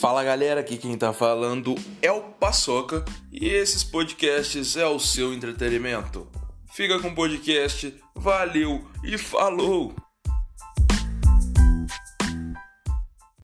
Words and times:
Fala 0.00 0.24
galera, 0.24 0.60
aqui 0.60 0.78
quem 0.78 0.96
tá 0.96 1.12
falando 1.12 1.74
é 2.00 2.10
o 2.10 2.22
Paçoca 2.22 3.04
e 3.30 3.46
esses 3.46 3.84
podcasts 3.84 4.74
é 4.74 4.86
o 4.86 4.98
seu 4.98 5.34
entretenimento. 5.34 6.26
Fica 6.72 6.98
com 6.98 7.08
o 7.08 7.14
podcast, 7.14 7.94
valeu 8.14 8.82
e 9.04 9.18
falou! 9.18 9.94